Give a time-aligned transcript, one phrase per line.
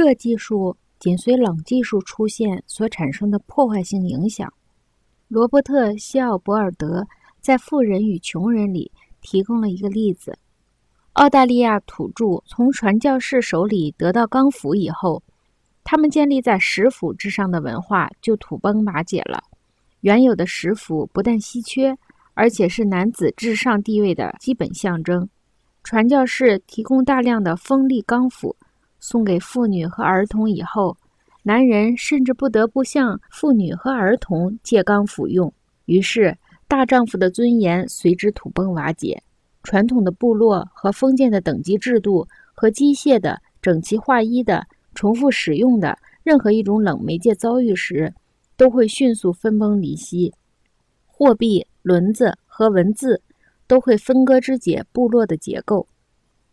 [0.00, 4.50] 热技术紧随冷技术出现所产生的破坏性影响。
[5.28, 7.06] 罗伯特·西奥博尔德
[7.38, 8.90] 在《富人与穷人》里
[9.20, 10.38] 提供了一个例子：
[11.12, 15.22] 澳大利亚土著从传教士手里得到钢斧以后，
[15.84, 19.44] 他们建立在石斧之上的文化就土崩瓦解了。
[20.00, 21.94] 原有的石斧不但稀缺，
[22.32, 25.28] 而且是男子至上地位的基本象征。
[25.84, 28.56] 传教士提供大量的锋利钢斧，
[29.00, 30.96] 送给妇女和儿童以后，
[31.42, 35.52] 男人甚至不得不向妇女和儿童借缸服用。
[35.86, 36.36] 于是，
[36.68, 39.20] 大丈夫的尊严随之土崩瓦解。
[39.62, 48.14] 传统的部落和封建的等级制度，和机械的、整齐划一的、重复使用的任何一种冷媒介遭遇时，
[48.56, 50.32] 都会迅速分崩离析，
[51.06, 53.20] 货币、轮子和文字
[53.66, 55.86] 都会分割肢解部落的结构。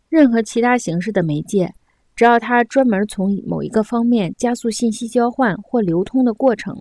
[0.08, 1.74] 任何其他形式的媒介，
[2.18, 6.76] 只要它专门从某一个方面加速信息交换或流通的过程，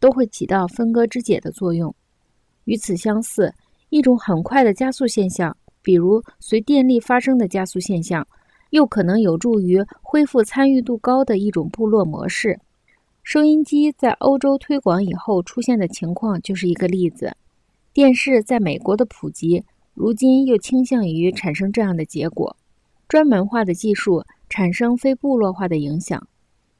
[0.00, 1.94] 都会起到分割肢解的作用。
[2.64, 3.54] 与此相似，
[3.90, 8.26] 一种很快的加速现象，比如随电力发生的加速现象，
[8.70, 12.58] 又可能有助于恢复参与度高的一种部落模式。
[13.22, 17.36] 收音机在欧洲推广以后出现的情况就是一个例子。
[17.92, 19.62] 电视在美国的普及，
[19.94, 22.56] 如今又倾向于产生这样的结果：
[23.06, 26.28] 专门化的技术产生非部落化的影响，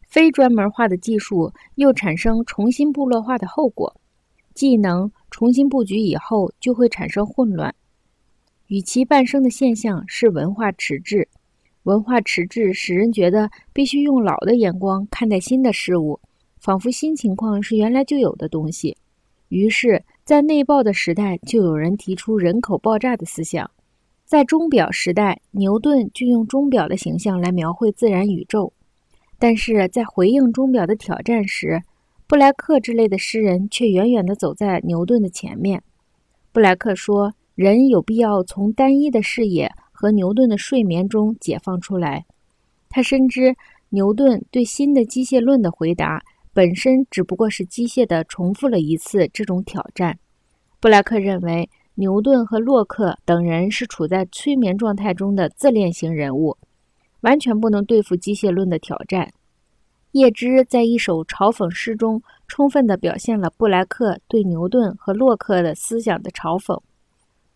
[0.06, 3.98] 非专门化的技术又产生重新部落化的后果。
[4.52, 7.74] 技能重新布局以后，就会产生混乱。
[8.66, 11.26] 与其伴生的现象是文化迟滞。
[11.84, 16.20] 文化迟滞使人觉得必须用老的眼光看待新的事物。
[16.58, 18.94] 仿佛新情况是原来就有的东西，
[19.48, 23.70] 于是，在内爆的时代，就有人提出人口爆炸的思想。
[24.30, 28.72] 在钟表时代，牛顿就用钟表的形象来描绘自然宇宙。
[29.40, 31.82] 但是在回应钟表的挑战时，
[32.28, 35.82] 布莱克之类的诗人却远远地走在牛顿的前面。
[36.52, 42.24] 布莱克说：“人有必要从单一的视野和牛顿的睡眠中解放出来。”
[42.88, 43.56] 他深知
[43.88, 46.22] 牛顿对新的机械论的回答。
[46.52, 50.16] 本身只不过是机械地重复了一次这种挑战。
[50.78, 51.68] 布莱克认为，
[52.00, 56.56] 牛顿和洛克等人是处在催眠状态中的自恋型人物，
[57.20, 59.30] 完全不能对付机械论的挑战。
[60.12, 66.80] 叶芝在一首嘲讽诗中，充分地表现了布莱克对牛顿和洛克的思想的嘲讽。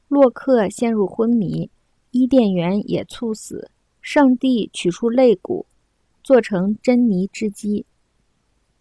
[0.09, 1.71] 洛克陷入昏迷，
[2.11, 3.71] 伊甸园也猝死，
[4.03, 5.65] 上帝取出肋骨，
[6.23, 7.87] 做成珍妮之鸡。